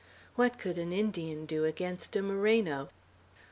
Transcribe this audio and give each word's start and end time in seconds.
What 0.33 0.57
could 0.57 0.79
an 0.79 0.91
Indian 0.91 1.45
do 1.45 1.63
against 1.63 2.15
a 2.15 2.23
Moreno! 2.23 2.89